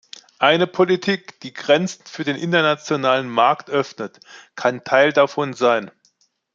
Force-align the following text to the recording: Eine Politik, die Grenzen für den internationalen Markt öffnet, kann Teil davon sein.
Eine 0.39 0.65
Politik, 0.65 1.39
die 1.41 1.53
Grenzen 1.53 2.03
für 2.07 2.23
den 2.23 2.35
internationalen 2.35 3.29
Markt 3.29 3.69
öffnet, 3.69 4.19
kann 4.55 4.83
Teil 4.83 5.13
davon 5.13 5.53
sein. 5.53 5.91